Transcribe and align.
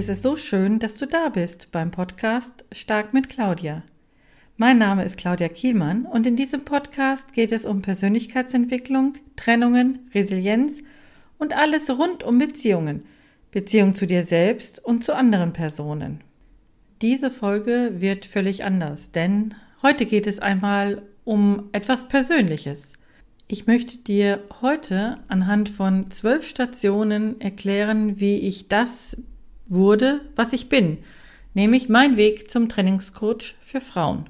Es 0.00 0.08
ist 0.08 0.22
so 0.22 0.36
schön, 0.36 0.78
dass 0.78 0.94
du 0.94 1.06
da 1.06 1.28
bist 1.28 1.72
beim 1.72 1.90
Podcast 1.90 2.64
Stark 2.70 3.12
mit 3.12 3.28
Claudia. 3.28 3.82
Mein 4.56 4.78
Name 4.78 5.04
ist 5.04 5.16
Claudia 5.16 5.48
Kielmann 5.48 6.06
und 6.06 6.24
in 6.24 6.36
diesem 6.36 6.64
Podcast 6.64 7.32
geht 7.32 7.50
es 7.50 7.66
um 7.66 7.82
Persönlichkeitsentwicklung, 7.82 9.14
Trennungen, 9.34 10.08
Resilienz 10.14 10.84
und 11.38 11.52
alles 11.52 11.90
rund 11.90 12.22
um 12.22 12.38
Beziehungen, 12.38 13.06
Beziehung 13.50 13.96
zu 13.96 14.06
dir 14.06 14.24
selbst 14.24 14.78
und 14.84 15.02
zu 15.02 15.16
anderen 15.16 15.52
Personen. 15.52 16.20
Diese 17.02 17.32
Folge 17.32 17.94
wird 17.96 18.24
völlig 18.24 18.62
anders, 18.64 19.10
denn 19.10 19.56
heute 19.82 20.06
geht 20.06 20.28
es 20.28 20.38
einmal 20.38 21.02
um 21.24 21.70
etwas 21.72 22.06
Persönliches. 22.06 22.92
Ich 23.48 23.66
möchte 23.66 23.98
dir 23.98 24.44
heute 24.60 25.18
anhand 25.26 25.68
von 25.68 26.08
zwölf 26.12 26.46
Stationen 26.46 27.40
erklären, 27.40 28.20
wie 28.20 28.38
ich 28.38 28.68
das 28.68 29.16
wurde, 29.68 30.20
was 30.36 30.52
ich 30.52 30.68
bin, 30.68 30.98
nämlich 31.54 31.88
mein 31.88 32.16
Weg 32.16 32.50
zum 32.50 32.68
Trainingscoach 32.68 33.54
für 33.64 33.80
Frauen. 33.80 34.24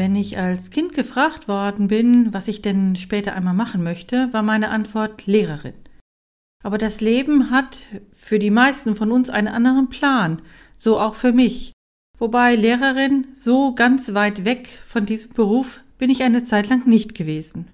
Wenn 0.00 0.16
ich 0.16 0.38
als 0.38 0.70
Kind 0.70 0.94
gefragt 0.94 1.46
worden 1.46 1.88
bin, 1.88 2.32
was 2.32 2.48
ich 2.48 2.62
denn 2.62 2.96
später 2.96 3.34
einmal 3.34 3.52
machen 3.52 3.82
möchte, 3.82 4.32
war 4.32 4.42
meine 4.42 4.70
Antwort 4.70 5.26
Lehrerin. 5.26 5.74
Aber 6.62 6.78
das 6.78 7.00
Leben 7.00 7.50
hat 7.50 7.80
für 8.14 8.38
die 8.38 8.50
meisten 8.50 8.94
von 8.94 9.12
uns 9.12 9.30
einen 9.30 9.48
anderen 9.48 9.88
Plan, 9.88 10.42
so 10.76 10.98
auch 10.98 11.14
für 11.14 11.32
mich. 11.32 11.72
Wobei 12.18 12.54
Lehrerin 12.54 13.28
so 13.32 13.74
ganz 13.74 14.12
weit 14.12 14.44
weg 14.44 14.68
von 14.86 15.06
diesem 15.06 15.30
Beruf 15.30 15.80
bin 15.98 16.10
ich 16.10 16.22
eine 16.22 16.44
Zeit 16.44 16.68
lang 16.68 16.86
nicht 16.86 17.14
gewesen. 17.14 17.68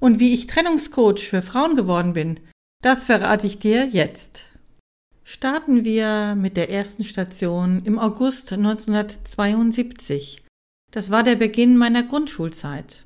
Und 0.00 0.20
wie 0.20 0.32
ich 0.32 0.46
Trennungscoach 0.46 1.28
für 1.28 1.42
Frauen 1.42 1.74
geworden 1.74 2.12
bin, 2.12 2.38
das 2.80 3.02
verrate 3.02 3.48
ich 3.48 3.58
dir 3.58 3.86
jetzt. 3.86 4.44
Starten 5.24 5.84
wir 5.84 6.36
mit 6.36 6.56
der 6.56 6.70
ersten 6.70 7.02
Station 7.02 7.82
im 7.84 7.98
August 7.98 8.52
1972. 8.52 10.44
Das 10.92 11.10
war 11.10 11.24
der 11.24 11.34
Beginn 11.34 11.76
meiner 11.76 12.04
Grundschulzeit. 12.04 13.04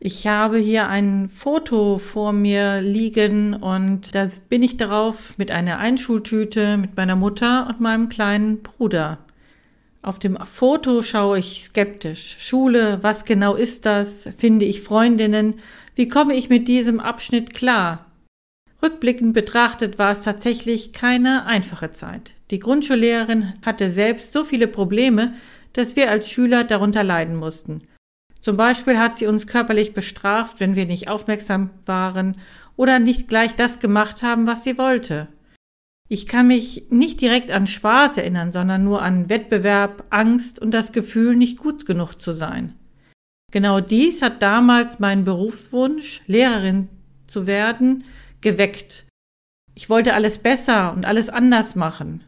Ich 0.00 0.26
habe 0.26 0.58
hier 0.58 0.88
ein 0.88 1.30
Foto 1.30 1.98
vor 1.98 2.32
mir 2.32 2.82
liegen 2.82 3.54
und 3.54 4.14
da 4.14 4.28
bin 4.50 4.62
ich 4.62 4.76
darauf 4.76 5.38
mit 5.38 5.50
einer 5.50 5.78
Einschultüte 5.78 6.76
mit 6.76 6.96
meiner 6.96 7.16
Mutter 7.16 7.68
und 7.68 7.80
meinem 7.80 8.10
kleinen 8.10 8.62
Bruder. 8.62 9.18
Auf 10.02 10.18
dem 10.18 10.36
Foto 10.44 11.00
schaue 11.00 11.38
ich 11.38 11.62
skeptisch. 11.62 12.36
Schule, 12.38 12.98
was 13.02 13.24
genau 13.24 13.54
ist 13.54 13.86
das? 13.86 14.28
Finde 14.36 14.66
ich 14.66 14.82
Freundinnen? 14.82 15.54
Wie 15.94 16.08
komme 16.08 16.34
ich 16.34 16.50
mit 16.50 16.68
diesem 16.68 17.00
Abschnitt 17.00 17.54
klar? 17.54 18.04
Rückblickend 18.82 19.32
betrachtet 19.32 19.98
war 19.98 20.12
es 20.12 20.20
tatsächlich 20.20 20.92
keine 20.92 21.46
einfache 21.46 21.92
Zeit. 21.92 22.34
Die 22.50 22.58
Grundschullehrerin 22.58 23.54
hatte 23.64 23.88
selbst 23.88 24.34
so 24.34 24.44
viele 24.44 24.68
Probleme, 24.68 25.32
dass 25.72 25.96
wir 25.96 26.10
als 26.10 26.28
Schüler 26.28 26.64
darunter 26.64 27.02
leiden 27.02 27.36
mussten. 27.36 27.80
Zum 28.44 28.58
Beispiel 28.58 28.98
hat 28.98 29.16
sie 29.16 29.26
uns 29.26 29.46
körperlich 29.46 29.94
bestraft, 29.94 30.60
wenn 30.60 30.76
wir 30.76 30.84
nicht 30.84 31.08
aufmerksam 31.08 31.70
waren 31.86 32.36
oder 32.76 32.98
nicht 32.98 33.26
gleich 33.26 33.54
das 33.54 33.78
gemacht 33.78 34.22
haben, 34.22 34.46
was 34.46 34.64
sie 34.64 34.76
wollte. 34.76 35.28
Ich 36.10 36.26
kann 36.26 36.48
mich 36.48 36.84
nicht 36.90 37.22
direkt 37.22 37.50
an 37.50 37.66
Spaß 37.66 38.18
erinnern, 38.18 38.52
sondern 38.52 38.84
nur 38.84 39.00
an 39.00 39.30
Wettbewerb, 39.30 40.04
Angst 40.10 40.60
und 40.60 40.72
das 40.72 40.92
Gefühl, 40.92 41.36
nicht 41.36 41.56
gut 41.56 41.86
genug 41.86 42.20
zu 42.20 42.32
sein. 42.32 42.74
Genau 43.50 43.80
dies 43.80 44.20
hat 44.20 44.42
damals 44.42 44.98
meinen 44.98 45.24
Berufswunsch, 45.24 46.20
Lehrerin 46.26 46.90
zu 47.26 47.46
werden, 47.46 48.04
geweckt. 48.42 49.06
Ich 49.74 49.88
wollte 49.88 50.12
alles 50.12 50.36
besser 50.36 50.92
und 50.92 51.06
alles 51.06 51.30
anders 51.30 51.76
machen. 51.76 52.24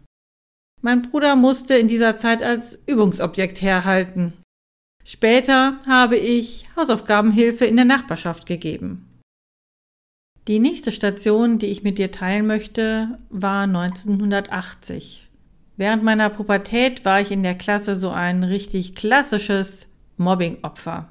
Mein 0.81 1.03
Bruder 1.03 1.37
musste 1.37 1.75
in 1.77 1.89
dieser 1.89 2.17
Zeit 2.17 2.43
als 2.43 2.83
Übungsobjekt 2.87 3.61
herhalten. 3.61 4.33
Später 5.09 5.79
habe 5.87 6.17
ich 6.17 6.67
Hausaufgabenhilfe 6.75 7.65
in 7.65 7.77
der 7.77 7.85
Nachbarschaft 7.85 8.45
gegeben. 8.45 9.21
Die 10.49 10.59
nächste 10.59 10.91
Station, 10.91 11.61
die 11.61 11.67
ich 11.67 11.85
mit 11.85 11.99
dir 11.99 12.11
teilen 12.11 12.49
möchte, 12.49 13.17
war 13.31 13.63
1980. 13.63 15.29
Während 15.77 16.03
meiner 16.03 16.29
Pubertät 16.29 17.05
war 17.05 17.21
ich 17.21 17.31
in 17.31 17.45
der 17.45 17.55
Klasse 17.55 17.95
so 17.95 18.11
ein 18.11 18.43
richtig 18.43 18.97
klassisches 18.97 19.87
Mobbing-Opfer. 20.17 21.09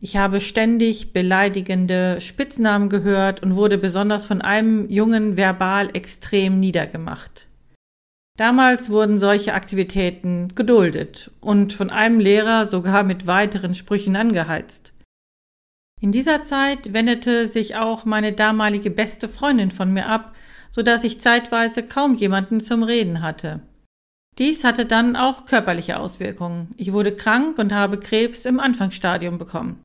Ich 0.00 0.16
habe 0.16 0.40
ständig 0.40 1.12
beleidigende 1.12 2.22
Spitznamen 2.22 2.88
gehört 2.88 3.42
und 3.42 3.56
wurde 3.56 3.76
besonders 3.76 4.24
von 4.24 4.40
einem 4.40 4.88
Jungen 4.88 5.36
verbal 5.36 5.90
extrem 5.92 6.60
niedergemacht. 6.60 7.45
Damals 8.36 8.90
wurden 8.90 9.18
solche 9.18 9.54
Aktivitäten 9.54 10.54
geduldet 10.54 11.30
und 11.40 11.72
von 11.72 11.88
einem 11.88 12.20
Lehrer 12.20 12.66
sogar 12.66 13.02
mit 13.02 13.26
weiteren 13.26 13.74
Sprüchen 13.74 14.14
angeheizt. 14.14 14.92
In 16.00 16.12
dieser 16.12 16.44
Zeit 16.44 16.92
wendete 16.92 17.48
sich 17.48 17.76
auch 17.76 18.04
meine 18.04 18.32
damalige 18.32 18.90
beste 18.90 19.30
Freundin 19.30 19.70
von 19.70 19.92
mir 19.92 20.06
ab, 20.06 20.34
so 20.70 20.82
dass 20.82 21.04
ich 21.04 21.22
zeitweise 21.22 21.82
kaum 21.82 22.16
jemanden 22.16 22.60
zum 22.60 22.82
Reden 22.82 23.22
hatte. 23.22 23.60
Dies 24.38 24.64
hatte 24.64 24.84
dann 24.84 25.16
auch 25.16 25.46
körperliche 25.46 25.98
Auswirkungen. 25.98 26.74
Ich 26.76 26.92
wurde 26.92 27.16
krank 27.16 27.58
und 27.58 27.72
habe 27.72 27.98
Krebs 27.98 28.44
im 28.44 28.60
Anfangsstadium 28.60 29.38
bekommen. 29.38 29.82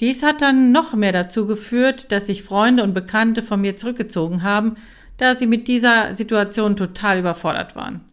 Dies 0.00 0.22
hat 0.22 0.40
dann 0.40 0.72
noch 0.72 0.94
mehr 0.94 1.12
dazu 1.12 1.46
geführt, 1.46 2.10
dass 2.12 2.26
sich 2.26 2.42
Freunde 2.42 2.82
und 2.82 2.94
Bekannte 2.94 3.42
von 3.42 3.60
mir 3.60 3.76
zurückgezogen 3.76 4.42
haben, 4.42 4.76
da 5.18 5.34
sie 5.34 5.46
mit 5.46 5.68
dieser 5.68 6.16
Situation 6.16 6.76
total 6.76 7.18
überfordert 7.18 7.76
waren. 7.76 8.04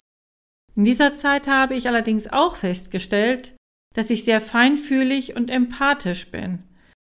In 0.76 0.86
dieser 0.86 1.16
Zeit 1.16 1.48
habe 1.48 1.76
ich 1.76 1.88
allerdings 1.88 2.32
auch 2.32 2.56
festgestellt, 2.56 3.56
dass 3.94 4.10
ich 4.10 4.24
sehr 4.24 4.42
feinfühlig 4.42 5.36
und 5.36 5.52
empathisch 5.52 6.32
bin. 6.32 6.64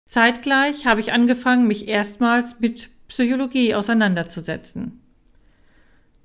Zeitgleich 0.08 0.86
habe 0.86 1.00
ich 1.00 1.12
angefangen, 1.12 1.66
mich 1.66 1.88
erstmals 1.88 2.60
mit 2.60 2.90
Psychologie 3.08 3.74
auseinanderzusetzen. 3.74 5.00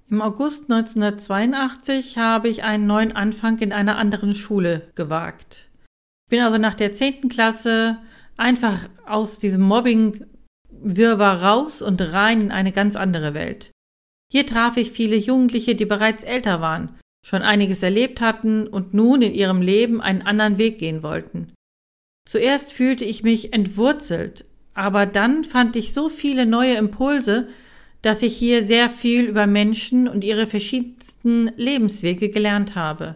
Im 0.10 0.22
August 0.22 0.64
1982 0.70 2.18
habe 2.18 2.50
ich 2.50 2.64
einen 2.64 2.86
neuen 2.86 3.14
Anfang 3.14 3.60
in 3.60 3.72
einer 3.72 3.98
anderen 3.98 4.36
Schule 4.36 4.90
gewagt. 4.96 5.70
Ich 6.26 6.32
bin 6.32 6.42
also 6.42 6.58
nach 6.58 6.76
der 6.76 6.92
zehnten 6.92 7.30
Klasse 7.30 7.98
einfach 8.36 8.90
aus 9.06 9.40
diesem 9.40 9.62
Mobbing 9.62 10.26
Wirrwarr 10.84 11.44
raus 11.44 11.82
und 11.82 12.02
rein 12.02 12.42
in 12.42 12.52
eine 12.52 12.72
ganz 12.72 12.96
andere 12.96 13.34
Welt. 13.34 13.72
Hier 14.32 14.46
traf 14.46 14.78
ich 14.78 14.92
viele 14.92 15.16
Jugendliche, 15.16 15.76
die 15.76 15.86
bereits 15.86 16.24
älter 16.24 16.62
waren, 16.62 16.98
schon 17.26 17.42
einiges 17.42 17.84
erlebt 17.84 18.22
hatten 18.22 18.68
und 18.68 18.94
nun 18.94 19.22
in 19.22 19.34
ihrem 19.34 19.62
Leben 19.62 20.02
einen 20.02 20.22
anderen 20.22 20.58
Weg 20.58 20.80
gehen 20.80 21.04
wollten. 21.04 21.54
Zuerst 22.28 22.72
fühlte 22.74 23.04
ich 23.06 23.24
mich 23.24 23.54
entwurzelt, 23.54 24.46
aber 24.74 25.06
dann 25.06 25.44
fand 25.44 25.76
ich 25.76 25.94
so 25.94 26.10
viele 26.10 26.46
neue 26.46 26.76
Impulse, 26.76 27.50
dass 28.02 28.24
ich 28.24 28.36
hier 28.36 28.66
sehr 28.66 28.90
viel 28.90 29.26
über 29.26 29.48
Menschen 29.48 30.08
und 30.08 30.24
ihre 30.24 30.48
verschiedensten 30.48 31.52
Lebenswege 31.56 32.30
gelernt 32.30 32.76
habe. 32.76 33.16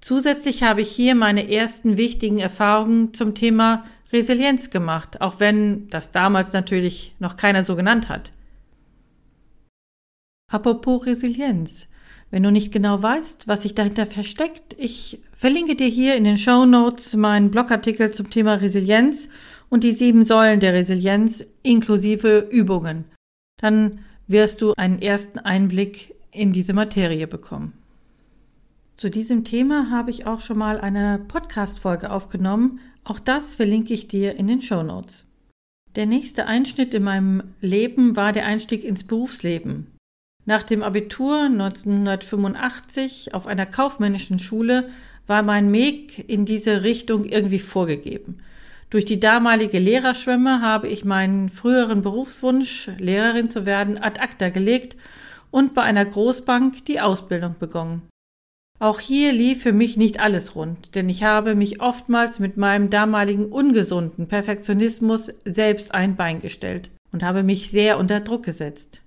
Zusätzlich 0.00 0.62
habe 0.62 0.82
ich 0.82 0.90
hier 0.90 1.14
meine 1.14 1.50
ersten 1.50 1.96
wichtigen 1.96 2.38
Erfahrungen 2.38 3.14
zum 3.14 3.34
Thema 3.34 3.84
Resilienz 4.14 4.70
gemacht, 4.70 5.20
auch 5.20 5.40
wenn 5.40 5.90
das 5.90 6.10
damals 6.10 6.52
natürlich 6.52 7.14
noch 7.18 7.36
keiner 7.36 7.64
so 7.64 7.76
genannt 7.76 8.08
hat. 8.08 8.32
Apropos 10.50 11.04
Resilienz. 11.04 11.88
Wenn 12.30 12.42
du 12.42 12.50
nicht 12.50 12.72
genau 12.72 13.02
weißt, 13.02 13.48
was 13.48 13.62
sich 13.62 13.74
dahinter 13.74 14.06
versteckt, 14.06 14.74
ich 14.78 15.20
verlinke 15.32 15.76
dir 15.76 15.86
hier 15.88 16.16
in 16.16 16.24
den 16.24 16.38
Show 16.38 16.64
Notes 16.64 17.14
meinen 17.16 17.50
Blogartikel 17.50 18.12
zum 18.12 18.30
Thema 18.30 18.54
Resilienz 18.54 19.28
und 19.68 19.84
die 19.84 19.92
sieben 19.92 20.24
Säulen 20.24 20.60
der 20.60 20.74
Resilienz 20.74 21.44
inklusive 21.62 22.48
Übungen. 22.50 23.04
Dann 23.60 24.00
wirst 24.26 24.62
du 24.62 24.72
einen 24.76 25.02
ersten 25.02 25.38
Einblick 25.38 26.14
in 26.30 26.52
diese 26.52 26.72
Materie 26.72 27.26
bekommen. 27.26 27.72
Zu 28.96 29.10
diesem 29.10 29.42
Thema 29.42 29.90
habe 29.90 30.12
ich 30.12 30.24
auch 30.26 30.40
schon 30.40 30.58
mal 30.58 30.80
eine 30.80 31.18
Podcast-Folge 31.26 32.12
aufgenommen, 32.12 32.78
auch 33.02 33.18
das 33.18 33.56
verlinke 33.56 33.92
ich 33.92 34.06
dir 34.06 34.36
in 34.36 34.46
den 34.46 34.62
Show 34.62 34.84
Notes. 34.84 35.26
Der 35.96 36.06
nächste 36.06 36.46
Einschnitt 36.46 36.94
in 36.94 37.02
meinem 37.02 37.42
Leben 37.60 38.14
war 38.14 38.32
der 38.32 38.46
Einstieg 38.46 38.84
ins 38.84 39.04
Berufsleben. 39.04 39.88
Nach 40.46 40.62
dem 40.62 40.82
Abitur 40.82 41.42
1985 41.42 43.34
auf 43.34 43.48
einer 43.48 43.66
kaufmännischen 43.66 44.38
Schule 44.38 44.90
war 45.26 45.42
mein 45.42 45.72
Weg 45.72 46.28
in 46.28 46.44
diese 46.44 46.84
Richtung 46.84 47.24
irgendwie 47.24 47.58
vorgegeben. 47.58 48.38
Durch 48.90 49.04
die 49.04 49.18
damalige 49.18 49.80
Lehrerschwemme 49.80 50.60
habe 50.60 50.86
ich 50.86 51.04
meinen 51.04 51.48
früheren 51.48 52.02
Berufswunsch, 52.02 52.90
Lehrerin 52.98 53.50
zu 53.50 53.66
werden, 53.66 53.98
ad 53.98 54.20
acta 54.20 54.50
gelegt 54.50 54.96
und 55.50 55.74
bei 55.74 55.82
einer 55.82 56.04
Großbank 56.04 56.84
die 56.84 57.00
Ausbildung 57.00 57.56
begonnen. 57.58 58.02
Auch 58.84 59.00
hier 59.00 59.32
lief 59.32 59.62
für 59.62 59.72
mich 59.72 59.96
nicht 59.96 60.20
alles 60.20 60.54
rund, 60.54 60.94
denn 60.94 61.08
ich 61.08 61.24
habe 61.24 61.54
mich 61.54 61.80
oftmals 61.80 62.38
mit 62.38 62.58
meinem 62.58 62.90
damaligen 62.90 63.46
ungesunden 63.46 64.28
Perfektionismus 64.28 65.32
selbst 65.46 65.94
ein 65.94 66.16
Bein 66.16 66.38
gestellt 66.38 66.90
und 67.10 67.22
habe 67.22 67.42
mich 67.44 67.70
sehr 67.70 67.98
unter 67.98 68.20
Druck 68.20 68.42
gesetzt. 68.42 69.00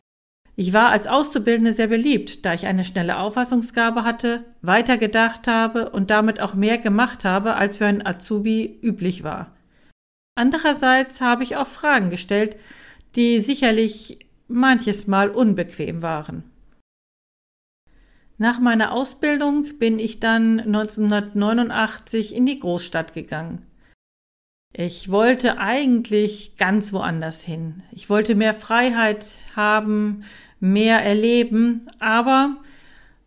Ich 0.56 0.74
war 0.74 0.90
als 0.90 1.06
Auszubildende 1.06 1.76
sehr 1.76 1.86
beliebt, 1.86 2.44
da 2.44 2.56
ich 2.56 2.66
eine 2.66 2.86
schnelle 2.86 3.20
Auffassungsgabe 3.20 4.04
hatte, 4.04 4.46
weitergedacht 4.64 5.46
habe 5.46 5.92
und 5.92 6.10
damit 6.10 6.40
auch 6.42 6.56
mehr 6.56 6.80
gemacht 6.80 7.24
habe, 7.24 7.54
als 7.54 7.78
für 7.78 7.86
einen 7.86 8.04
Azubi 8.04 8.80
üblich 8.82 9.24
war. 9.24 9.56
Andererseits 10.34 11.22
habe 11.22 11.44
ich 11.44 11.56
auch 11.56 11.68
Fragen 11.68 12.10
gestellt, 12.10 12.56
die 13.16 13.42
sicherlich 13.42 14.26
manches 14.48 15.06
Mal 15.06 15.30
unbequem 15.30 16.02
waren. 16.02 16.46
Nach 18.40 18.60
meiner 18.60 18.92
Ausbildung 18.92 19.80
bin 19.80 19.98
ich 19.98 20.20
dann 20.20 20.60
1989 20.60 22.36
in 22.36 22.46
die 22.46 22.60
Großstadt 22.60 23.14
gegangen. 23.14 23.64
Ich 24.74 25.10
wollte 25.10 25.58
eigentlich 25.58 26.56
ganz 26.58 26.94
woanders 26.94 27.44
hin. 27.44 27.82
Ich 27.92 28.12
wollte 28.12 28.36
mehr 28.36 28.54
Freiheit 28.54 29.26
haben, 29.56 30.24
mehr 30.60 31.04
erleben, 31.04 31.90
aber 31.98 32.58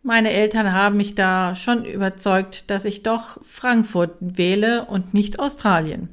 meine 0.01 0.31
Eltern 0.31 0.71
haben 0.71 0.95
mich 0.95 1.13
da 1.13 1.55
schon 1.55 1.83
überzeugt, 1.83 2.69
dass 2.69 2.85
ich 2.85 3.03
doch 3.03 3.37
Frankfurt 3.43 4.15
wähle 4.21 4.85
und 4.85 5.13
nicht 5.13 5.39
Australien. 5.39 6.07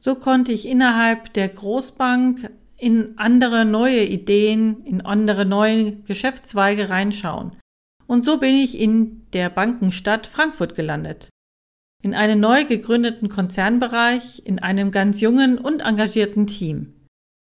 So 0.00 0.16
konnte 0.16 0.50
ich 0.50 0.66
innerhalb 0.66 1.32
der 1.34 1.48
Großbank 1.48 2.50
in 2.76 3.18
andere 3.18 3.64
neue 3.64 4.04
Ideen, 4.04 4.84
in 4.84 5.00
andere 5.00 5.44
neue 5.44 5.92
Geschäftszweige 5.92 6.90
reinschauen. 6.90 7.52
Und 8.08 8.24
so 8.24 8.38
bin 8.38 8.56
ich 8.56 8.78
in 8.78 9.26
der 9.34 9.50
Bankenstadt 9.50 10.26
Frankfurt 10.26 10.74
gelandet. 10.74 11.28
In 12.02 12.14
einem 12.14 12.40
neu 12.40 12.64
gegründeten 12.64 13.28
Konzernbereich, 13.28 14.42
in 14.44 14.58
einem 14.58 14.90
ganz 14.90 15.20
jungen 15.20 15.58
und 15.58 15.80
engagierten 15.80 16.46
Team. 16.46 16.94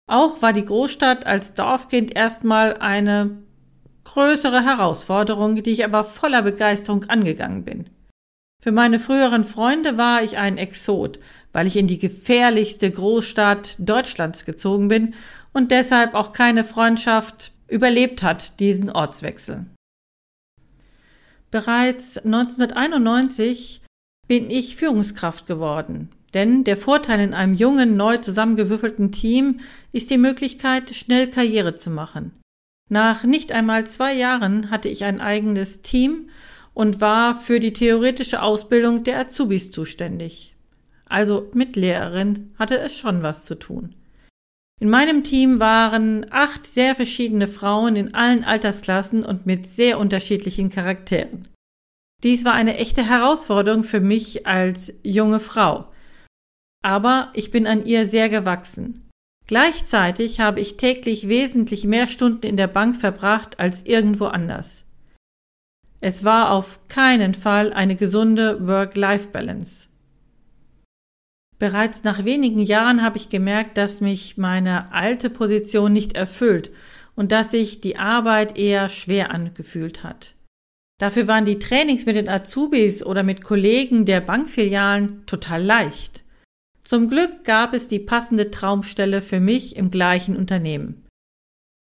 Auch 0.06 0.42
war 0.42 0.52
die 0.52 0.64
Großstadt 0.64 1.26
als 1.26 1.54
Dorfkind 1.54 2.14
erstmal 2.14 2.76
eine 2.76 3.42
größere 4.04 4.64
Herausforderung, 4.64 5.62
die 5.62 5.70
ich 5.70 5.84
aber 5.84 6.04
voller 6.04 6.42
Begeisterung 6.42 7.04
angegangen 7.04 7.64
bin. 7.64 7.88
Für 8.62 8.72
meine 8.72 8.98
früheren 8.98 9.44
Freunde 9.44 9.96
war 9.96 10.22
ich 10.22 10.36
ein 10.36 10.58
Exot, 10.58 11.18
weil 11.52 11.66
ich 11.66 11.76
in 11.76 11.86
die 11.86 11.98
gefährlichste 11.98 12.90
Großstadt 12.90 13.76
Deutschlands 13.78 14.44
gezogen 14.44 14.88
bin 14.88 15.14
und 15.52 15.70
deshalb 15.70 16.14
auch 16.14 16.32
keine 16.32 16.64
Freundschaft 16.64 17.52
überlebt 17.68 18.22
hat, 18.22 18.60
diesen 18.60 18.90
Ortswechsel. 18.90 19.66
Bereits 21.52 22.16
1991 22.16 23.82
bin 24.26 24.50
ich 24.50 24.76
Führungskraft 24.76 25.46
geworden, 25.46 26.08
denn 26.32 26.64
der 26.64 26.78
Vorteil 26.78 27.20
in 27.20 27.34
einem 27.34 27.52
jungen, 27.52 27.94
neu 27.94 28.16
zusammengewürfelten 28.16 29.12
Team 29.12 29.60
ist 29.92 30.10
die 30.10 30.16
Möglichkeit, 30.16 30.94
schnell 30.94 31.28
Karriere 31.28 31.76
zu 31.76 31.90
machen. 31.90 32.32
Nach 32.88 33.24
nicht 33.24 33.52
einmal 33.52 33.86
zwei 33.86 34.14
Jahren 34.14 34.70
hatte 34.70 34.88
ich 34.88 35.04
ein 35.04 35.20
eigenes 35.20 35.82
Team 35.82 36.30
und 36.72 37.02
war 37.02 37.34
für 37.34 37.60
die 37.60 37.74
theoretische 37.74 38.40
Ausbildung 38.40 39.04
der 39.04 39.18
Azubis 39.18 39.70
zuständig. 39.70 40.56
Also 41.04 41.50
mit 41.52 41.76
Lehrerin 41.76 42.54
hatte 42.58 42.78
es 42.78 42.96
schon 42.96 43.22
was 43.22 43.44
zu 43.44 43.56
tun. 43.58 43.94
In 44.82 44.90
meinem 44.90 45.22
Team 45.22 45.60
waren 45.60 46.26
acht 46.32 46.66
sehr 46.66 46.96
verschiedene 46.96 47.46
Frauen 47.46 47.94
in 47.94 48.14
allen 48.14 48.42
Altersklassen 48.42 49.24
und 49.24 49.46
mit 49.46 49.64
sehr 49.64 49.96
unterschiedlichen 49.96 50.72
Charakteren. 50.72 51.46
Dies 52.24 52.44
war 52.44 52.54
eine 52.54 52.76
echte 52.76 53.08
Herausforderung 53.08 53.84
für 53.84 54.00
mich 54.00 54.44
als 54.44 54.92
junge 55.04 55.38
Frau. 55.38 55.86
Aber 56.84 57.30
ich 57.32 57.52
bin 57.52 57.68
an 57.68 57.86
ihr 57.86 58.06
sehr 58.06 58.28
gewachsen. 58.28 59.08
Gleichzeitig 59.46 60.40
habe 60.40 60.58
ich 60.58 60.78
täglich 60.78 61.28
wesentlich 61.28 61.84
mehr 61.84 62.08
Stunden 62.08 62.44
in 62.44 62.56
der 62.56 62.66
Bank 62.66 62.96
verbracht 62.96 63.60
als 63.60 63.86
irgendwo 63.86 64.24
anders. 64.24 64.84
Es 66.00 66.24
war 66.24 66.50
auf 66.50 66.80
keinen 66.88 67.34
Fall 67.34 67.72
eine 67.72 67.94
gesunde 67.94 68.66
Work-Life-Balance. 68.66 69.91
Bereits 71.62 72.02
nach 72.02 72.24
wenigen 72.24 72.58
Jahren 72.58 73.02
habe 73.02 73.18
ich 73.18 73.28
gemerkt, 73.28 73.78
dass 73.78 74.00
mich 74.00 74.36
meine 74.36 74.90
alte 74.92 75.30
Position 75.30 75.92
nicht 75.92 76.16
erfüllt 76.16 76.72
und 77.14 77.30
dass 77.30 77.52
sich 77.52 77.80
die 77.80 77.96
Arbeit 77.96 78.58
eher 78.58 78.88
schwer 78.88 79.30
angefühlt 79.30 80.02
hat. 80.02 80.34
Dafür 80.98 81.28
waren 81.28 81.44
die 81.44 81.60
Trainings 81.60 82.04
mit 82.04 82.16
den 82.16 82.28
Azubis 82.28 83.06
oder 83.06 83.22
mit 83.22 83.44
Kollegen 83.44 84.06
der 84.06 84.20
Bankfilialen 84.20 85.24
total 85.26 85.62
leicht. 85.62 86.24
Zum 86.82 87.08
Glück 87.08 87.44
gab 87.44 87.74
es 87.74 87.86
die 87.86 88.00
passende 88.00 88.50
Traumstelle 88.50 89.22
für 89.22 89.38
mich 89.38 89.76
im 89.76 89.92
gleichen 89.92 90.36
Unternehmen. 90.36 91.06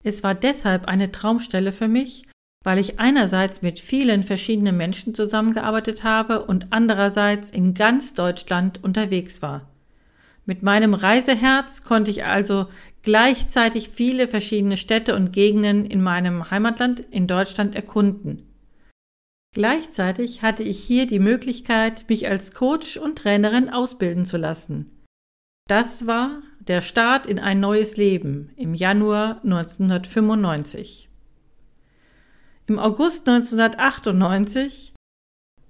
Es 0.04 0.24
war 0.24 0.34
deshalb 0.34 0.88
eine 0.88 1.12
Traumstelle 1.12 1.72
für 1.72 1.88
mich, 1.88 2.24
weil 2.68 2.80
ich 2.80 3.00
einerseits 3.00 3.62
mit 3.62 3.80
vielen 3.80 4.24
verschiedenen 4.24 4.76
Menschen 4.76 5.16
zusammengearbeitet 5.16 6.04
habe 6.04 6.44
und 6.44 6.68
andererseits 6.72 7.50
in 7.50 7.74
ganz 7.74 8.14
Deutschland 8.14 8.84
unterwegs 8.84 9.42
war. 9.42 9.72
Mit 10.46 10.64
meinem 10.64 10.94
Reiseherz 10.94 11.84
konnte 11.84 12.12
ich 12.12 12.26
also 12.26 12.68
gleichzeitig 13.04 13.88
viele 13.88 14.28
verschiedene 14.28 14.76
Städte 14.76 15.16
und 15.16 15.32
Gegenden 15.32 15.86
in 15.86 16.02
meinem 16.02 16.52
Heimatland 16.52 17.00
in 17.10 17.26
Deutschland 17.26 17.74
erkunden. 17.74 18.44
Gleichzeitig 19.56 20.42
hatte 20.42 20.64
ich 20.64 20.84
hier 20.84 21.08
die 21.08 21.20
Möglichkeit, 21.20 22.10
mich 22.10 22.28
als 22.28 22.54
Coach 22.54 22.98
und 22.98 23.18
Trainerin 23.18 23.70
ausbilden 23.70 24.26
zu 24.26 24.36
lassen. 24.36 25.06
Das 25.70 26.06
war 26.06 26.42
der 26.60 26.82
Start 26.82 27.28
in 27.28 27.40
ein 27.40 27.62
neues 27.62 27.96
Leben 27.96 28.50
im 28.58 28.74
Januar 28.74 29.42
1995. 29.46 31.07
Im 32.70 32.80
August 32.80 33.30
1998 33.30 34.94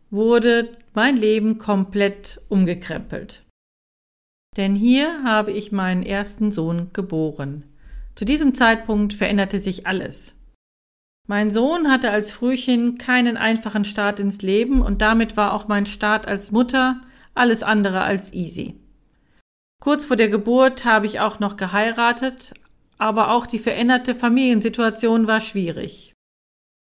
wurde 0.09 0.71
mein 0.95 1.15
Leben 1.15 1.59
komplett 1.59 2.41
umgekrempelt. 2.49 3.43
Denn 4.55 4.73
hier 4.73 5.23
habe 5.23 5.51
ich 5.51 5.71
meinen 5.71 6.01
ersten 6.01 6.51
Sohn 6.51 6.89
geboren. 6.93 7.65
Zu 8.15 8.25
diesem 8.25 8.55
Zeitpunkt 8.55 9.13
veränderte 9.13 9.59
sich 9.59 9.85
alles. 9.85 10.33
Mein 11.27 11.51
Sohn 11.51 11.91
hatte 11.91 12.09
als 12.09 12.31
Frühchen 12.31 12.97
keinen 12.97 13.37
einfachen 13.37 13.85
Start 13.85 14.19
ins 14.19 14.41
Leben 14.41 14.81
und 14.81 15.03
damit 15.03 15.37
war 15.37 15.53
auch 15.53 15.67
mein 15.67 15.85
Start 15.85 16.27
als 16.27 16.51
Mutter 16.51 17.01
alles 17.35 17.61
andere 17.61 18.01
als 18.01 18.33
easy. 18.33 18.79
Kurz 19.79 20.05
vor 20.05 20.15
der 20.15 20.29
Geburt 20.29 20.83
habe 20.83 21.05
ich 21.05 21.19
auch 21.19 21.39
noch 21.39 21.57
geheiratet, 21.57 22.53
aber 22.97 23.29
auch 23.29 23.45
die 23.45 23.59
veränderte 23.59 24.15
Familiensituation 24.15 25.27
war 25.27 25.41
schwierig. 25.41 26.16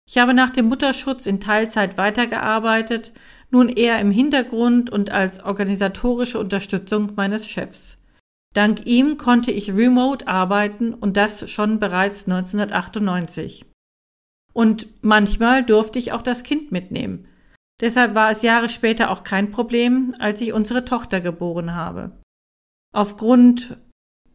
Ich 0.09 0.19
habe 0.19 0.35
nach 0.35 0.51
dem 0.51 0.67
Mutterschutz 0.67 1.27
in 1.27 1.41
Teilzeit 1.41 1.97
weitergearbeitet, 1.97 3.13
nun 3.51 3.69
eher 3.69 3.99
im 4.01 4.11
Hintergrund 4.11 4.91
und 4.91 5.11
als 5.11 5.43
organisatorische 5.43 6.39
Unterstützung 6.39 7.13
meines 7.15 7.49
Chefs. 7.49 7.99
Dank 8.55 8.87
ihm 8.87 9.17
konnte 9.17 9.51
ich 9.51 9.73
remote 9.73 10.29
arbeiten 10.29 10.93
und 10.93 11.17
das 11.17 11.51
schon 11.51 11.79
bereits 11.79 12.27
1998. 12.27 13.65
Und 14.53 14.89
manchmal 15.03 15.65
durfte 15.65 15.99
ich 15.99 16.13
auch 16.13 16.23
das 16.23 16.43
Kind 16.43 16.73
mitnehmen. 16.73 17.27
Deshalb 17.81 18.15
war 18.15 18.31
es 18.31 18.43
Jahre 18.43 18.69
später 18.69 19.11
auch 19.11 19.25
kein 19.25 19.51
Problem, 19.51 20.15
als 20.19 20.41
ich 20.41 20.53
unsere 20.53 20.85
Tochter 20.85 21.21
geboren 21.21 21.75
habe. 21.75 22.13
Aufgrund 22.95 23.79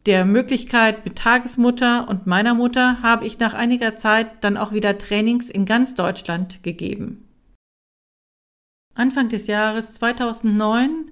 der 0.08 0.24
Möglichkeit 0.24 1.04
mit 1.04 1.16
Tagesmutter 1.16 2.08
und 2.08 2.26
meiner 2.26 2.54
Mutter 2.54 3.02
habe 3.02 3.26
ich 3.26 3.38
nach 3.40 3.52
einiger 3.52 3.94
Zeit 3.94 4.42
dann 4.42 4.56
auch 4.56 4.72
wieder 4.72 4.96
Trainings 4.96 5.50
in 5.50 5.66
ganz 5.66 5.94
Deutschland 5.94 6.62
gegeben. 6.62 7.28
Anfang 8.94 9.28
des 9.28 9.46
Jahres 9.48 9.92
2009 9.92 11.10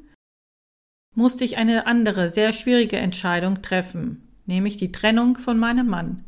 musste 1.15 1.45
ich 1.45 1.59
eine 1.59 1.87
andere, 1.87 2.33
sehr 2.33 2.55
schwierige 2.55 2.97
Entscheidung 2.97 3.61
treffen, 3.61 4.27
nämlich 4.47 4.79
die 4.79 4.93
Trennung 4.93 5.37
von 5.37 5.59
meinem 5.59 5.89
Mann. 5.89 6.25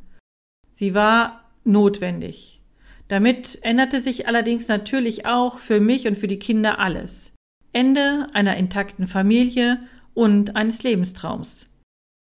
Sie 0.74 0.94
war 0.94 1.44
notwendig. 1.64 2.60
Damit 3.08 3.60
änderte 3.62 4.02
sich 4.02 4.28
allerdings 4.28 4.68
natürlich 4.68 5.24
auch 5.24 5.58
für 5.58 5.80
mich 5.80 6.06
und 6.06 6.18
für 6.18 6.28
die 6.28 6.38
Kinder 6.38 6.78
alles. 6.78 7.32
Ende 7.72 8.28
einer 8.34 8.58
intakten 8.58 9.06
Familie 9.06 9.80
und 10.12 10.54
eines 10.54 10.82
Lebenstraums. 10.82 11.67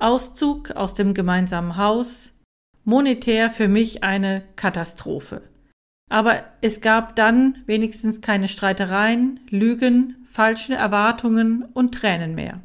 Auszug 0.01 0.73
aus 0.73 0.95
dem 0.95 1.15
gemeinsamen 1.15 1.77
Haus, 1.77 2.33
monetär 2.85 3.51
für 3.51 3.69
mich 3.69 4.03
eine 4.03 4.43
Katastrophe. 4.57 5.43
Aber 6.11 6.43
es 6.61 6.81
gab 6.81 7.15
dann 7.15 7.63
wenigstens 7.67 8.21
keine 8.21 8.49
Streitereien, 8.49 9.41
Lügen, 9.51 10.27
falsche 10.31 10.75
Erwartungen 10.75 11.65
und 11.73 11.95
Tränen 11.95 12.35
mehr. 12.35 12.61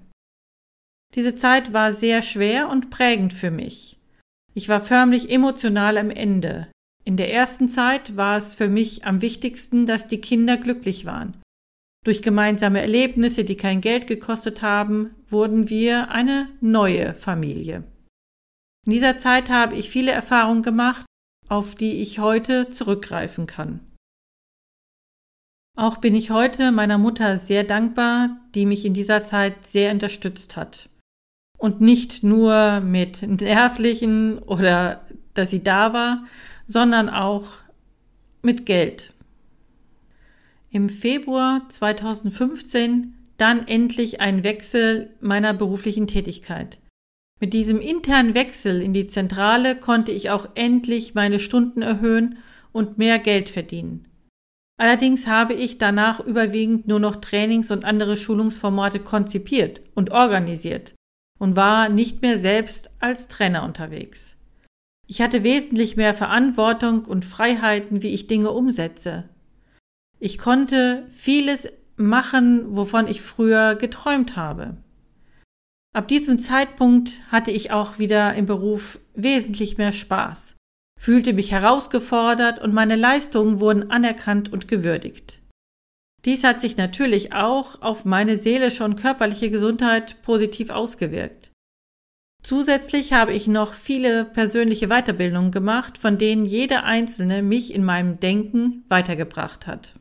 Diese 1.13 1.35
Zeit 1.35 1.71
war 1.71 1.93
sehr 1.93 2.21
schwer 2.21 2.69
und 2.69 2.89
prägend 2.89 3.33
für 3.33 3.51
mich. 3.51 3.99
Ich 4.53 4.67
war 4.67 4.79
förmlich 4.79 5.29
emotional 5.29 5.97
am 5.97 6.09
Ende. 6.09 6.67
In 7.03 7.17
der 7.17 7.31
ersten 7.31 7.69
Zeit 7.69 8.17
war 8.17 8.37
es 8.37 8.55
für 8.55 8.67
mich 8.67 9.05
am 9.05 9.21
wichtigsten, 9.21 9.85
dass 9.85 10.07
die 10.07 10.21
Kinder 10.21 10.57
glücklich 10.57 11.05
waren. 11.05 11.37
Durch 12.05 12.21
gemeinsame 12.21 12.81
Erlebnisse, 12.81 13.43
die 13.43 13.57
kein 13.57 13.81
Geld 13.81 14.05
gekostet 14.05 14.61
haben, 14.61 15.15
wurden 15.27 15.69
wir 15.69 16.11
eine 16.11 16.49
neue 16.61 17.15
Familie. 17.15 17.83
In 18.85 18.91
dieser 18.91 19.17
Zeit 19.17 19.49
habe 19.49 19.75
ich 19.75 19.89
viele 19.89 20.11
Erfahrungen 20.11 20.61
gemacht, 20.61 21.03
auf 21.49 21.73
die 21.73 22.03
ich 22.03 22.19
heute 22.19 22.69
zurückgreifen 22.69 23.47
kann. 23.47 23.79
Auch 25.75 25.97
bin 25.97 26.13
ich 26.13 26.29
heute 26.29 26.71
meiner 26.71 26.99
Mutter 26.99 27.37
sehr 27.37 27.63
dankbar, 27.63 28.37
die 28.53 28.67
mich 28.67 28.85
in 28.85 28.93
dieser 28.93 29.23
Zeit 29.23 29.65
sehr 29.65 29.91
unterstützt 29.91 30.55
hat. 30.55 30.89
Und 31.57 31.81
nicht 31.81 32.23
nur 32.23 32.81
mit 32.81 33.23
nervlichen 33.23 34.37
oder 34.37 35.01
dass 35.33 35.49
sie 35.49 35.63
da 35.63 35.91
war, 35.91 36.23
sondern 36.67 37.09
auch 37.09 37.47
mit 38.43 38.67
Geld. 38.67 39.14
Im 40.75 40.89
Februar 40.89 41.61
2015 41.69 43.13
dann 43.37 43.65
endlich 43.65 44.19
ein 44.19 44.43
Wechsel 44.43 45.15
meiner 45.21 45.53
beruflichen 45.53 46.05
Tätigkeit. 46.05 46.81
Mit 47.39 47.53
diesem 47.53 47.79
internen 47.79 48.35
Wechsel 48.35 48.81
in 48.81 48.91
die 48.91 49.07
Zentrale 49.07 49.77
konnte 49.77 50.11
ich 50.11 50.31
auch 50.31 50.49
endlich 50.55 51.13
meine 51.15 51.39
Stunden 51.39 51.81
erhöhen 51.81 52.39
und 52.73 52.97
mehr 52.97 53.19
Geld 53.19 53.47
verdienen. 53.47 54.09
Allerdings 54.77 55.27
habe 55.27 55.53
ich 55.53 55.77
danach 55.77 56.19
überwiegend 56.19 56.89
nur 56.89 56.99
noch 56.99 57.15
Trainings 57.15 57.71
und 57.71 57.85
andere 57.85 58.17
Schulungsformate 58.17 58.99
konzipiert 58.99 59.79
und 59.93 60.11
organisiert 60.11 60.93
und 61.39 61.55
war 61.55 61.87
nicht 61.87 62.21
mehr 62.21 62.37
selbst 62.37 62.89
als 62.99 63.29
Trainer 63.29 63.63
unterwegs. 63.63 64.35
Ich 65.07 65.21
hatte 65.21 65.45
wesentlich 65.45 65.95
mehr 65.95 66.13
Verantwortung 66.13 67.05
und 67.05 67.23
Freiheiten, 67.23 68.03
wie 68.03 68.13
ich 68.13 68.27
Dinge 68.27 68.51
umsetze. 68.51 69.29
Ich 70.25 70.39
konnte 70.39 71.05
vieles 71.11 71.69
machen, 71.97 72.75
wovon 72.75 73.05
ich 73.05 73.21
früher 73.21 73.75
geträumt 73.75 74.35
habe. 74.35 74.75
Ab 75.95 76.07
diesem 76.07 76.39
Zeitpunkt 76.39 77.21
hatte 77.31 77.51
ich 77.51 77.69
auch 77.69 77.99
wieder 77.99 78.33
im 78.33 78.47
Beruf 78.47 78.97
wesentlich 79.13 79.77
mehr 79.77 79.93
Spaß, 79.93 80.55
fühlte 80.99 81.31
mich 81.33 81.51
herausgefordert 81.51 82.57
und 82.57 82.73
meine 82.73 82.95
Leistungen 82.95 83.59
wurden 83.59 83.91
anerkannt 83.91 84.51
und 84.51 84.67
gewürdigt. 84.67 85.43
Dies 86.25 86.43
hat 86.43 86.59
sich 86.59 86.75
natürlich 86.75 87.33
auch 87.33 87.83
auf 87.83 88.03
meine 88.03 88.39
seelische 88.39 88.83
und 88.83 88.95
körperliche 88.95 89.51
Gesundheit 89.51 90.23
positiv 90.23 90.71
ausgewirkt. 90.71 91.51
Zusätzlich 92.41 93.13
habe 93.13 93.33
ich 93.33 93.47
noch 93.47 93.75
viele 93.75 94.25
persönliche 94.25 94.87
Weiterbildungen 94.87 95.51
gemacht, 95.51 95.99
von 95.99 96.17
denen 96.17 96.47
jede 96.47 96.81
einzelne 96.81 97.43
mich 97.43 97.71
in 97.71 97.83
meinem 97.83 98.19
Denken 98.19 98.85
weitergebracht 98.89 99.67
hat. 99.67 99.93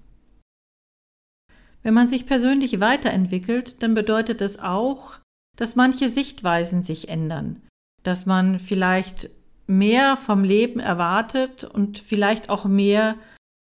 Wenn 1.84 1.94
man 1.94 2.08
sich 2.08 2.26
persönlich 2.26 2.80
weiterentwickelt, 2.80 3.82
dann 3.82 3.94
bedeutet 3.94 4.40
es 4.40 4.58
auch, 4.58 5.20
dass 5.56 5.76
manche 5.76 6.08
Sichtweisen 6.08 6.82
sich 6.82 7.08
ändern, 7.08 7.62
dass 8.02 8.26
man 8.26 8.58
vielleicht 8.58 9.30
mehr 9.66 10.16
vom 10.16 10.44
Leben 10.44 10.80
erwartet 10.80 11.64
und 11.64 11.98
vielleicht 11.98 12.48
auch 12.48 12.64
mehr 12.64 13.16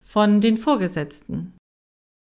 von 0.04 0.40
den 0.40 0.56
Vorgesetzten. 0.56 1.54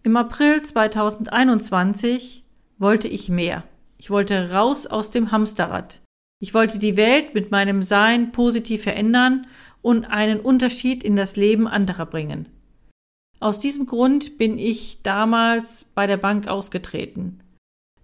Im 0.02 0.16
April 0.16 0.62
2021 0.62 2.42
wollte 2.78 3.08
ich 3.08 3.28
mehr. 3.28 3.64
Ich 3.98 4.10
wollte 4.10 4.52
raus 4.52 4.86
aus 4.86 5.10
dem 5.10 5.30
Hamsterrad. 5.30 6.00
Ich 6.40 6.54
wollte 6.54 6.78
die 6.78 6.96
Welt 6.96 7.34
mit 7.34 7.50
meinem 7.50 7.82
Sein 7.82 8.32
positiv 8.32 8.82
verändern 8.82 9.46
und 9.82 10.10
einen 10.10 10.40
Unterschied 10.40 11.04
in 11.04 11.16
das 11.16 11.36
Leben 11.36 11.66
anderer 11.66 12.06
bringen. 12.06 12.48
Aus 13.40 13.60
diesem 13.60 13.86
Grund 13.86 14.38
bin 14.38 14.58
ich 14.58 15.02
damals 15.02 15.84
bei 15.94 16.06
der 16.06 16.16
Bank 16.16 16.48
ausgetreten. 16.48 17.40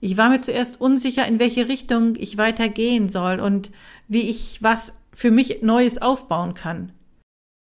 Ich 0.01 0.17
war 0.17 0.29
mir 0.29 0.41
zuerst 0.41 0.81
unsicher, 0.81 1.27
in 1.27 1.39
welche 1.39 1.69
Richtung 1.69 2.17
ich 2.17 2.37
weitergehen 2.39 3.09
soll 3.09 3.41
und 3.41 3.71
wie 4.09 4.29
ich 4.29 4.63
was 4.63 4.95
für 5.13 5.31
mich 5.31 5.63
Neues 5.63 6.01
aufbauen 6.03 6.55
kann. 6.55 6.93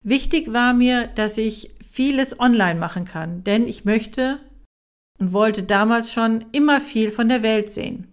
Wichtig 0.03 0.53
war 0.53 0.73
mir, 0.73 1.07
dass 1.07 1.37
ich 1.37 1.71
vieles 1.91 2.39
online 2.39 2.79
machen 2.79 3.05
kann, 3.05 3.43
denn 3.43 3.67
ich 3.67 3.85
möchte 3.85 4.39
und 5.19 5.33
wollte 5.33 5.63
damals 5.63 6.13
schon 6.13 6.45
immer 6.53 6.79
viel 6.79 7.11
von 7.11 7.27
der 7.27 7.43
Welt 7.43 7.73
sehen 7.73 8.07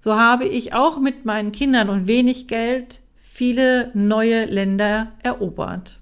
so 0.00 0.16
habe 0.16 0.46
ich 0.46 0.72
auch 0.72 0.98
mit 0.98 1.24
meinen 1.26 1.52
Kindern 1.52 1.90
und 1.90 2.08
wenig 2.08 2.48
Geld 2.48 3.02
viele 3.16 3.90
neue 3.94 4.46
Länder 4.46 5.12
erobert. 5.22 6.00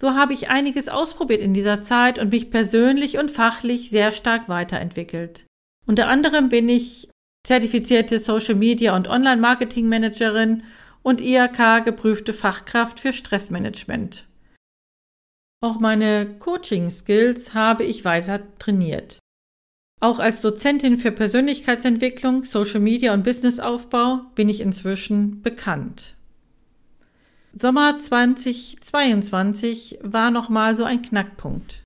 So 0.00 0.14
habe 0.14 0.32
ich 0.32 0.48
einiges 0.48 0.88
ausprobiert 0.88 1.40
in 1.40 1.54
dieser 1.54 1.80
Zeit 1.80 2.18
und 2.18 2.30
mich 2.30 2.50
persönlich 2.50 3.18
und 3.18 3.30
fachlich 3.30 3.90
sehr 3.90 4.12
stark 4.12 4.48
weiterentwickelt. 4.48 5.44
Unter 5.86 6.08
anderem 6.08 6.48
bin 6.48 6.68
ich 6.68 7.08
zertifizierte 7.46 8.18
Social 8.18 8.54
Media 8.54 8.94
und 8.94 9.08
Online 9.08 9.40
Marketing 9.40 9.88
Managerin 9.88 10.62
und 11.02 11.20
IHK 11.20 11.84
geprüfte 11.84 12.32
Fachkraft 12.32 13.00
für 13.00 13.12
Stressmanagement. 13.12 14.26
Auch 15.60 15.80
meine 15.80 16.38
Coaching 16.38 16.90
Skills 16.90 17.54
habe 17.54 17.84
ich 17.84 18.04
weiter 18.04 18.42
trainiert. 18.58 19.18
Auch 20.00 20.20
als 20.20 20.42
Dozentin 20.42 20.98
für 20.98 21.10
Persönlichkeitsentwicklung, 21.10 22.44
Social 22.44 22.78
Media 22.78 23.12
und 23.14 23.24
Businessaufbau 23.24 24.20
bin 24.36 24.48
ich 24.48 24.60
inzwischen 24.60 25.42
bekannt. 25.42 26.17
Sommer 27.60 27.98
2022 27.98 29.98
war 30.02 30.30
nochmal 30.30 30.76
so 30.76 30.84
ein 30.84 31.02
Knackpunkt. 31.02 31.82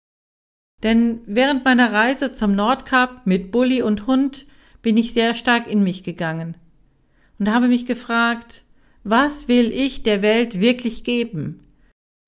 Denn 0.82 1.20
während 1.24 1.64
meiner 1.64 1.94
Reise 1.94 2.32
zum 2.32 2.54
Nordkap 2.54 3.26
mit 3.26 3.50
Bulli 3.52 3.80
und 3.80 4.06
Hund 4.06 4.44
bin 4.82 4.98
ich 4.98 5.14
sehr 5.14 5.34
stark 5.34 5.66
in 5.66 5.82
mich 5.82 6.02
gegangen 6.02 6.58
und 7.38 7.50
habe 7.50 7.68
mich 7.68 7.86
gefragt, 7.86 8.64
was 9.02 9.48
will 9.48 9.72
ich 9.72 10.02
der 10.02 10.20
Welt 10.20 10.60
wirklich 10.60 11.04
geben? 11.04 11.60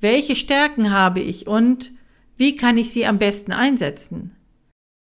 Welche 0.01 0.37
Stärken 0.37 0.91
habe 0.91 1.21
ich 1.21 1.47
und 1.47 1.93
wie 2.39 2.57
kann 2.57 2.79
ich 2.79 2.93
sie 2.93 3.05
am 3.05 3.19
besten 3.19 3.53
einsetzen? 3.53 4.35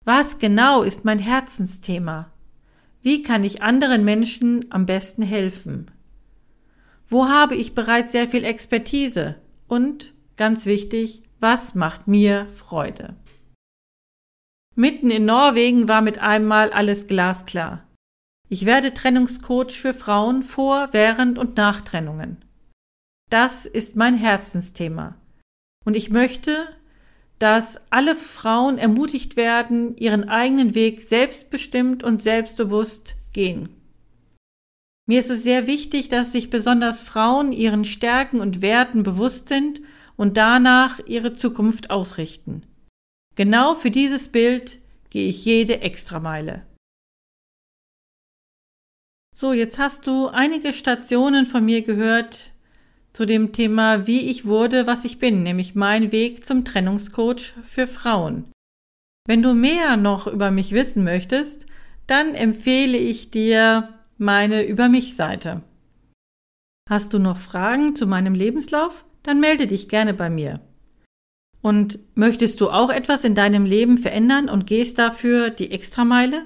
Was 0.04 0.38
genau 0.38 0.82
ist 0.82 1.04
mein 1.04 1.20
Herzensthema? 1.20 2.32
Wie 3.00 3.22
kann 3.22 3.44
ich 3.44 3.62
anderen 3.62 4.04
Menschen 4.04 4.64
am 4.70 4.86
besten 4.86 5.22
helfen? 5.22 5.92
Wo 7.08 7.28
habe 7.28 7.54
ich 7.54 7.74
bereits 7.74 8.12
sehr 8.12 8.28
viel 8.28 8.44
Expertise? 8.44 9.36
Und, 9.68 10.12
ganz 10.36 10.66
wichtig, 10.66 11.22
was 11.40 11.74
macht 11.74 12.08
mir 12.08 12.46
Freude? 12.46 13.14
Mitten 14.74 15.10
in 15.10 15.24
Norwegen 15.24 15.88
war 15.88 16.00
mit 16.00 16.18
einmal 16.18 16.70
alles 16.70 17.06
glasklar. 17.06 17.86
Ich 18.48 18.66
werde 18.66 18.92
Trennungscoach 18.92 19.72
für 19.72 19.94
Frauen 19.94 20.42
vor, 20.42 20.88
während 20.92 21.38
und 21.38 21.56
nach 21.56 21.80
Trennungen. 21.80 22.44
Das 23.30 23.66
ist 23.66 23.96
mein 23.96 24.16
Herzensthema. 24.16 25.16
Und 25.84 25.96
ich 25.96 26.10
möchte, 26.10 26.68
dass 27.38 27.80
alle 27.90 28.16
Frauen 28.16 28.78
ermutigt 28.78 29.36
werden, 29.36 29.96
ihren 29.96 30.28
eigenen 30.28 30.74
Weg 30.74 31.02
selbstbestimmt 31.02 32.02
und 32.02 32.22
selbstbewusst 32.22 33.16
gehen. 33.32 33.73
Mir 35.06 35.20
ist 35.20 35.30
es 35.30 35.42
sehr 35.42 35.66
wichtig, 35.66 36.08
dass 36.08 36.32
sich 36.32 36.48
besonders 36.48 37.02
Frauen 37.02 37.52
ihren 37.52 37.84
Stärken 37.84 38.40
und 38.40 38.62
Werten 38.62 39.02
bewusst 39.02 39.48
sind 39.48 39.80
und 40.16 40.36
danach 40.36 41.00
ihre 41.06 41.34
Zukunft 41.34 41.90
ausrichten. 41.90 42.62
Genau 43.34 43.74
für 43.74 43.90
dieses 43.90 44.28
Bild 44.28 44.78
gehe 45.10 45.28
ich 45.28 45.44
jede 45.44 45.80
Extrameile. 45.80 46.64
So, 49.36 49.52
jetzt 49.52 49.78
hast 49.78 50.06
du 50.06 50.28
einige 50.28 50.72
Stationen 50.72 51.44
von 51.44 51.64
mir 51.64 51.82
gehört, 51.82 52.52
zu 53.10 53.26
dem 53.26 53.52
Thema, 53.52 54.06
wie 54.06 54.28
ich 54.30 54.44
wurde, 54.44 54.86
was 54.86 55.04
ich 55.04 55.18
bin, 55.18 55.42
nämlich 55.42 55.74
mein 55.74 56.12
Weg 56.12 56.44
zum 56.44 56.64
Trennungscoach 56.64 57.54
für 57.64 57.86
Frauen. 57.86 58.50
Wenn 59.26 59.42
du 59.42 59.54
mehr 59.54 59.96
noch 59.96 60.26
über 60.26 60.50
mich 60.50 60.72
wissen 60.72 61.04
möchtest, 61.04 61.66
dann 62.06 62.34
empfehle 62.34 62.98
ich 62.98 63.30
dir 63.30 63.88
meine 64.24 64.66
Über 64.66 64.88
mich 64.88 65.14
Seite. 65.14 65.62
Hast 66.90 67.14
du 67.14 67.18
noch 67.18 67.36
Fragen 67.36 67.94
zu 67.94 68.06
meinem 68.06 68.34
Lebenslauf? 68.34 69.04
Dann 69.22 69.40
melde 69.40 69.66
dich 69.66 69.88
gerne 69.88 70.14
bei 70.14 70.28
mir. 70.28 70.60
Und 71.62 71.98
möchtest 72.14 72.60
du 72.60 72.68
auch 72.68 72.90
etwas 72.90 73.24
in 73.24 73.34
deinem 73.34 73.64
Leben 73.64 73.96
verändern 73.96 74.48
und 74.50 74.66
gehst 74.66 74.98
dafür 74.98 75.50
die 75.50 75.70
Extrameile? 75.70 76.44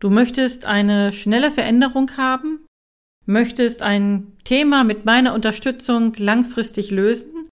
Du 0.00 0.10
möchtest 0.10 0.64
eine 0.64 1.12
schnelle 1.12 1.52
Veränderung 1.52 2.16
haben? 2.16 2.66
Möchtest 3.24 3.82
ein 3.82 4.32
Thema 4.42 4.82
mit 4.82 5.04
meiner 5.04 5.32
Unterstützung 5.32 6.12
langfristig 6.16 6.90
lösen? 6.90 7.48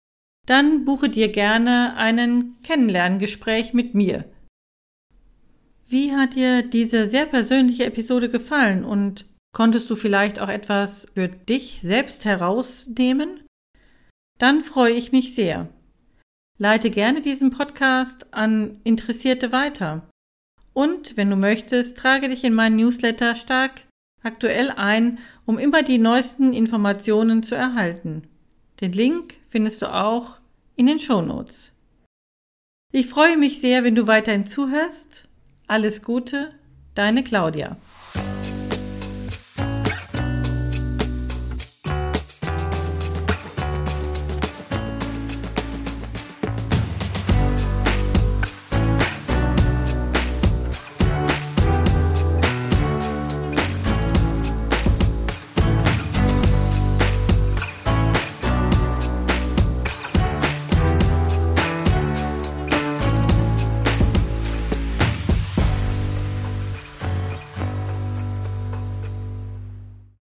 Dann 0.47 0.83
buche 0.83 1.09
dir 1.09 1.27
gerne 1.27 1.95
einen 1.95 2.59
Kennenlerngespräch 2.63 3.73
mit 3.73 3.93
mir. 3.93 4.25
Wie 5.87 6.15
hat 6.15 6.33
dir 6.33 6.63
diese 6.63 7.07
sehr 7.07 7.27
persönliche 7.27 7.85
Episode 7.85 8.29
gefallen 8.29 8.83
und 8.83 9.25
konntest 9.53 9.89
du 9.89 9.95
vielleicht 9.95 10.39
auch 10.39 10.49
etwas 10.49 11.07
für 11.13 11.27
dich 11.27 11.79
selbst 11.81 12.25
herausnehmen? 12.25 13.41
dann 14.39 14.61
freue 14.61 14.93
ich 14.93 15.11
mich 15.11 15.35
sehr. 15.35 15.69
Leite 16.57 16.89
gerne 16.89 17.21
diesen 17.21 17.51
Podcast 17.51 18.33
an 18.33 18.79
Interessierte 18.83 19.51
weiter. 19.51 20.09
Und 20.73 21.15
wenn 21.17 21.29
du 21.29 21.35
möchtest, 21.35 21.97
trage 21.97 22.29
dich 22.29 22.43
in 22.43 22.53
meinen 22.53 22.77
Newsletter 22.77 23.35
stark 23.35 23.85
aktuell 24.23 24.71
ein, 24.71 25.19
um 25.45 25.57
immer 25.57 25.83
die 25.83 25.97
neuesten 25.97 26.53
Informationen 26.53 27.43
zu 27.43 27.55
erhalten. 27.55 28.23
Den 28.81 28.93
Link 28.93 29.37
findest 29.49 29.81
du 29.81 29.93
auch 29.93 30.39
in 30.75 30.87
den 30.87 30.99
Show 30.99 31.21
Notes. 31.21 31.71
Ich 32.91 33.07
freue 33.07 33.37
mich 33.37 33.59
sehr, 33.61 33.83
wenn 33.83 33.95
du 33.95 34.07
weiterhin 34.07 34.47
zuhörst. 34.47 35.27
Alles 35.67 36.01
Gute, 36.01 36.53
deine 36.95 37.23
Claudia. 37.23 37.77